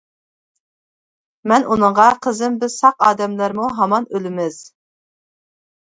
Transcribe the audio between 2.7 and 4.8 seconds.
ساق ئادەملەرمۇ ھامان ئۆلىمىز.